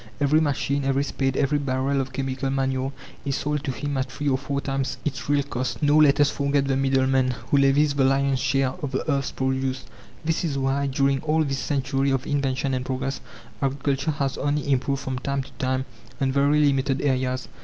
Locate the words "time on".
15.59-16.31